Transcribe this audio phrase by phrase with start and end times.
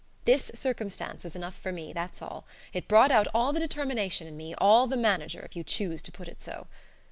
[0.25, 2.47] This circumstance was enough for me, that's all.
[2.73, 6.11] It brought out all the determination in me, all the manager, if you choose to
[6.11, 6.65] put it so.